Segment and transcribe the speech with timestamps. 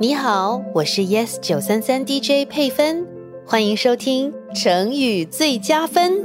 [0.00, 3.04] 你好，我是 Yes 九三三 DJ 佩芬，
[3.44, 6.24] 欢迎收听成语最佳分。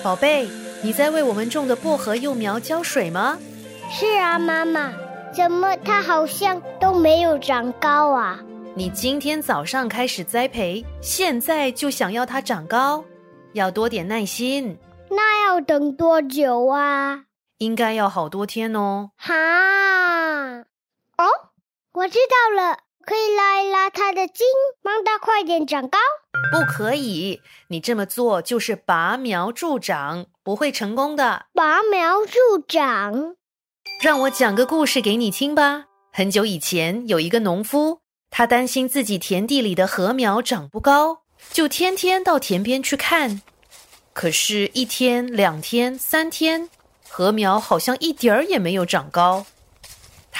[0.00, 0.48] 宝贝。
[0.82, 3.36] 你在为我们种的薄荷幼苗浇水吗？
[3.90, 4.92] 是啊，妈妈。
[5.34, 8.40] 怎么它好像都没有长高啊？
[8.74, 13.04] 你今天早上开始栽培，现在就想要它长高，
[13.54, 14.78] 要多点耐心。
[15.10, 17.24] 那要等多久啊？
[17.58, 19.10] 应该要好多天哦。
[19.16, 19.34] 哈，
[22.10, 22.78] 知道了。
[23.02, 24.46] 可以拉一拉它的筋，
[24.82, 25.98] 帮它快点长高。
[26.52, 31.46] 不可以，你这么做就是拔苗助长，不会成功的。
[31.54, 33.34] 拔苗助长，
[34.02, 35.86] 让我讲个故事给你听吧。
[36.12, 43.40] 很久以前，有一个农夫，他担心自己田地里的禾苗长不高，就天天到田边去看。
[44.12, 46.68] 可是，一天、两天、三天，
[47.08, 49.46] 禾苗好像一点儿也没有长高。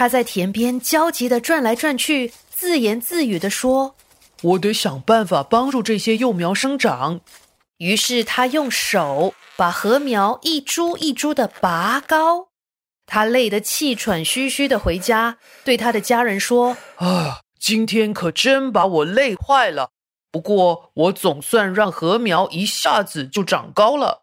[0.00, 2.32] 他在田边焦急地转来转去。
[2.48, 3.96] 自言自语地说
[4.40, 7.20] ：“我得想办法帮助这些幼苗生长。”
[7.76, 12.48] 于是他用手把禾苗一株一株的拔高。
[13.04, 19.90] 他累得气喘吁吁的回家，对他的家人说：“啊，今天可真把我累坏了。
[20.32, 24.22] 不过我总算让禾苗一下子就长高了。”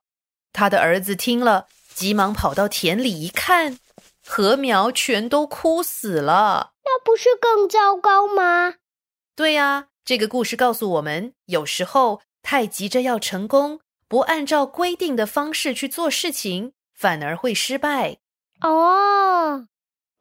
[0.52, 3.78] 他的儿子听了，急忙跑到田里一看，
[4.28, 6.73] 禾苗全都枯死了。
[6.83, 8.75] 那不是更糟糕吗？
[9.36, 18.18] 对呀，这个故事告诉我们，有时候太急着要成功，不按照规定的方式去做事情，反而会失败。
[18.62, 19.68] 哦，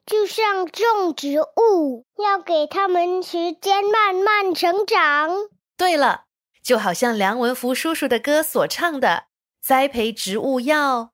[0.07, 5.31] 就像种植物，要给他们时间慢慢成长。
[5.77, 6.27] 对了，
[6.63, 9.25] 就好像梁文福叔叔的歌所唱的
[9.61, 11.13] ：“栽培植物要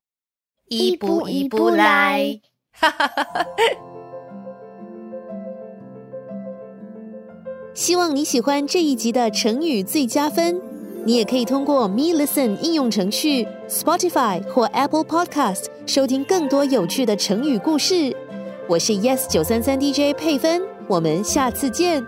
[0.66, 2.41] 一步一步来。”
[2.72, 3.47] 哈哈哈哈。
[7.75, 10.60] 希望你喜欢这一集的成语最佳分。
[11.05, 18.16] 你也可以通过 Me Listen 应用程序、Spotify 或 Apple Podcast 收听更多有趣的成语故事。
[18.69, 22.06] 我是 Yes 九三三 DJ 佩芬，我们下次见。